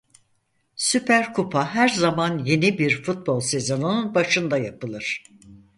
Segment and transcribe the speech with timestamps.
[0.75, 5.23] Süper Kupa her zaman yeni bir futbol sezonunun başında yapılır.